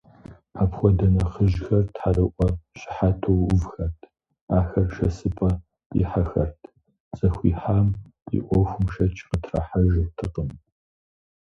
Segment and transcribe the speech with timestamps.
[0.61, 2.47] Апхуэдэ нэхъыжьхэр тхьэрыӀуэ
[2.79, 4.01] щыхьэту увхэрт,
[4.57, 5.49] ахэр шэсыпӀэ
[6.01, 6.61] ихьэхэрт,
[7.17, 7.87] зыхуихьам
[8.35, 10.49] и Ӏуэхум шэч къытрахьэжыртэкъым.